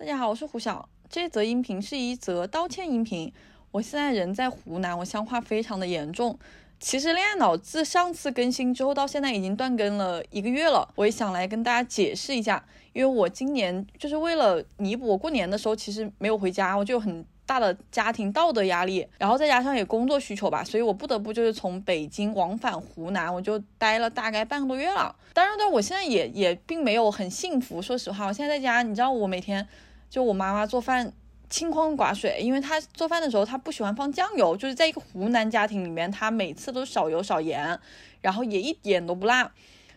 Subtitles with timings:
[0.00, 0.88] 大家好，我是胡晓。
[1.10, 3.30] 这则音频是一则道歉音频。
[3.70, 6.38] 我现在人在湖南，我乡话非常的严重。
[6.78, 10.88] 其实恋爱脑自上次更新之后到现在已经断更了一个月了。
[10.94, 17.22] 我也想来跟大家解释一下，因为我今年就是为了弥补我过年的时候其实没有回家，我就有很。
[17.44, 25.12] 大的家庭道德压力，然后再加上也工作需求吧，所以我不得不就是从北京往返湖南，我就待了大概半个多月了。
[25.34, 27.82] 当然，但我现在也也并没有很幸福。
[27.82, 29.66] 说实话，我现在在家，你知道我每天
[30.10, 31.10] 就我妈妈做饭
[31.48, 37.78] 清汤寡水，因为她做饭的时候她不喜欢放酱油，就是在一个湖南家庭里面，她每次都少油少盐，
[38.20, 39.50] 然后也一点都不辣，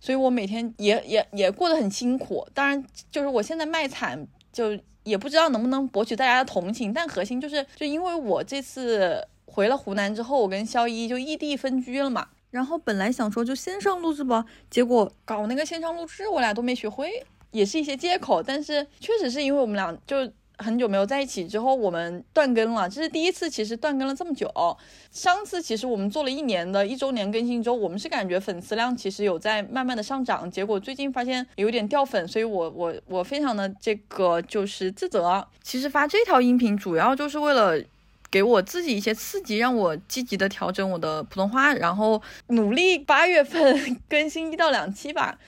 [0.00, 2.44] 所以我每天也也也过得很辛苦。
[2.52, 4.76] 当然，就是我现在卖惨就。
[5.04, 12.28] 也不知道能不能博取大家的同情，但核心就是，就因为我这次回了湖南之后，我跟肖一就异地分居了嘛。
[12.50, 18.42] 然后本来想说就线上录制吧，结果搞那个线上录制，我俩都没学会，也是一些借口。
[18.42, 20.30] 但是确实是因为我们俩就。
[20.60, 24.52] 很久没有在一起之后，我们断更了，这是第一次，其实断更了这么久。
[25.12, 35.46] 上次其实我们做了一年的一周年更新之后，我们是感觉粉丝量其实有在慢慢的上涨，结果最近发现有点掉粉，所以我我我非常的这个就是自责。
[35.62, 37.80] 其实发这条音频主要就是为了
[38.28, 45.38] 给我自己一些刺激，让我积极的调整我的普通话，然后努力八月份更新一到两期吧。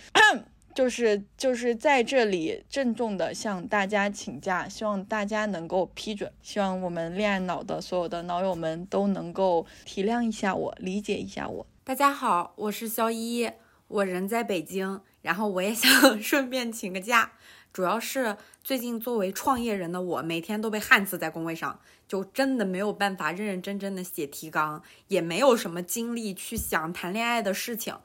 [0.75, 11.67] 就是就是在这里郑重的向大家请假，希望大家能够批准，希望我们恋爱脑的所有的脑友们都能够体谅一下我，理解一下我。
[11.83, 13.51] 大家好，我是肖一，
[13.89, 15.91] 我人在北京，然后我也想
[16.23, 17.33] 顺便请个假，
[17.73, 27.97] 主要是最近作为创业人的我，每天都被焊死在工位上，就真的没有办法认认真真的写提纲，也没有什么精力去想谈恋爱的事情。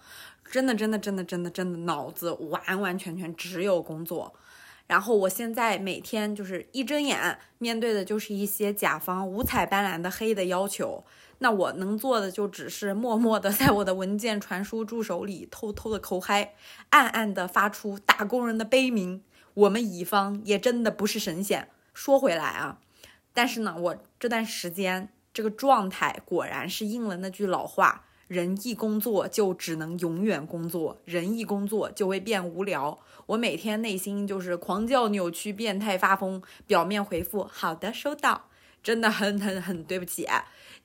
[0.51, 4.33] 真的，真的，真的，真的，真的，脑子完完全全只有工作。
[4.88, 11.03] 然后我现在每天就是一睁眼，面对的就是一些甲方五彩斑斓的黑的要求。
[11.39, 16.53] 那我能做的就只是默默的在我的文件传输助手里偷偷的口嗨，
[16.91, 19.23] 暗暗的发出打工人的悲鸣。
[19.55, 21.67] 我们乙方也真的不是神仙。
[21.94, 22.79] 说回来啊，
[23.34, 28.05] 但是呢，我这段时间这个状态果然是应了那句老话。
[28.28, 32.97] 人一工作就只能永远工作，人一工作就会变无聊。
[33.28, 38.50] 我每天内心就是狂叫、扭曲、变态、发疯，表面回复好的，收到。
[38.84, 40.28] 真的很很很对不起，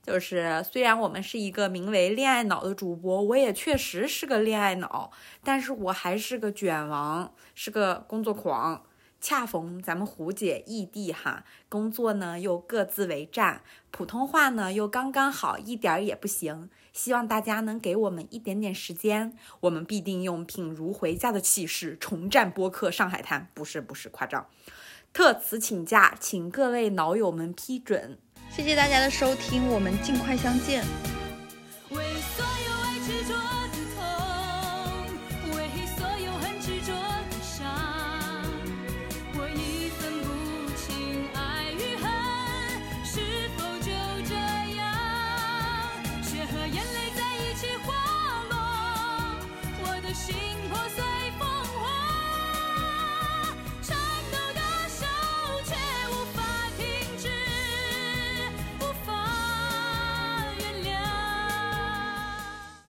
[0.03, 5.11] 就是虽然我们是一个名为“恋爱脑”的主播，我也确实是个恋爱脑，
[5.45, 8.83] 但是我还是个卷王，是个工作狂。
[9.20, 16.70] 恰逢咱们胡姐异地哈，工作呢又各自为战，普通话呢又刚刚好，一点儿也不行。
[16.92, 23.48] 希望大家能给我们一点点时间，我们必定用品如回家的气势重战播客上海滩。
[23.53, 24.47] 不是不是夸张，
[25.12, 28.19] 特此请假，请各位脑友们批准。
[28.50, 31.09] 谢谢大家的收听，我们尽快相见。
[50.12, 50.50] she